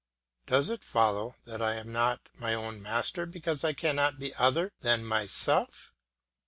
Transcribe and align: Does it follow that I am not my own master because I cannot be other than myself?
Does 0.47 0.71
it 0.71 0.83
follow 0.83 1.35
that 1.45 1.61
I 1.61 1.75
am 1.75 1.91
not 1.93 2.27
my 2.33 2.55
own 2.55 2.81
master 2.81 3.27
because 3.27 3.63
I 3.63 3.73
cannot 3.73 4.17
be 4.17 4.33
other 4.33 4.71
than 4.79 5.05
myself? 5.05 5.93